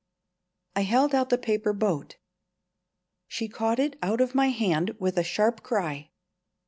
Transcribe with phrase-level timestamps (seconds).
[0.75, 2.17] I held out the paper boat.
[3.27, 6.09] She caught it out of my hand with a sharp cry.